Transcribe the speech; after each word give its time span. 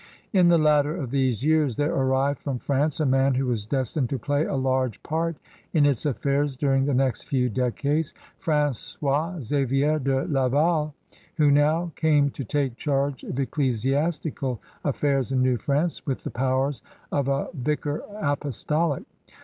In 0.33 0.47
the 0.47 0.57
latter 0.57 0.95
of 0.95 1.11
these 1.11 1.45
years 1.45 1.75
there 1.75 1.93
arrived 1.93 2.39
from 2.39 2.57
France 2.57 2.99
a 2.99 3.05
man 3.05 3.35
who 3.35 3.45
was 3.45 3.67
destined 3.67 4.09
to 4.09 4.17
play 4.17 4.45
a 4.45 4.55
large 4.55 5.03
part 5.03 5.37
in 5.73 5.85
its 5.85 6.07
affairs 6.07 6.55
during 6.57 6.85
the 6.85 6.93
nert 6.93 7.23
few 7.23 7.49
decades, 7.49 8.11
FranQois 8.41 9.39
Xavier 9.41 9.99
de 9.99 10.23
Laval, 10.25 10.95
who 11.37 11.51
now 11.51 11.91
came 11.95 12.31
to 12.31 12.43
take 12.43 12.77
charge 12.77 13.23
of 13.23 13.39
ecclesiastical 13.39 14.59
affairs 14.83 15.31
in 15.31 15.43
New 15.43 15.57
France 15.57 16.03
with 16.07 16.23
the 16.23 16.31
powers 16.31 16.81
of 17.11 17.27
a 17.27 17.49
vicar 17.53 18.01
apostolic. 18.19 19.03